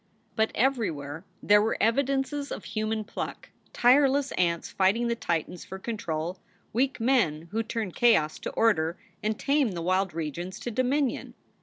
But 0.35 0.49
everywhere 0.55 1.25
there 1.43 1.61
were 1.61 1.77
evidences 1.79 2.51
of 2.51 2.65
human 2.65 3.03
pluck; 3.03 3.49
tireless 3.71 4.31
ants 4.31 4.67
fighting 4.71 5.09
the 5.09 5.15
Titans 5.15 5.63
for 5.63 5.77
control; 5.77 6.39
weak 6.73 6.99
men 6.99 7.49
who 7.51 7.61
turn 7.61 7.91
chaos 7.91 8.39
to 8.39 8.49
order 8.53 8.97
and 9.21 9.37
tame 9.37 9.73
the 9.73 9.81
wild 9.83 10.15
regions 10.15 10.59
to 10.61 10.71
dominion. 10.71 11.35